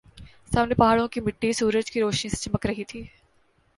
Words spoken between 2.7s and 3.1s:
تھی